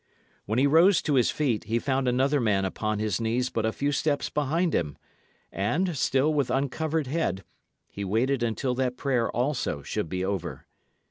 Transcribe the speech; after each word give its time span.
When 0.45 0.57
he 0.57 0.65
rose 0.65 0.99
to 1.03 1.13
his 1.13 1.29
feet, 1.29 1.65
he 1.65 1.77
found 1.77 2.07
another 2.07 2.39
man 2.41 2.65
upon 2.65 2.97
his 2.97 3.21
knees 3.21 3.51
but 3.51 3.67
a 3.67 3.71
few 3.71 3.91
steps 3.91 4.31
behind 4.31 4.73
him, 4.73 4.97
and, 5.51 5.95
still 5.95 6.33
with 6.33 6.49
uncovered 6.49 7.05
head, 7.05 7.43
he 7.87 8.03
waited 8.03 8.41
until 8.41 8.73
that 8.73 8.97
prayer 8.97 9.29
also 9.29 9.83
should 9.83 10.09
be 10.09 10.25
over. 10.25 10.65